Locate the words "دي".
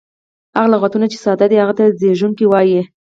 1.51-1.57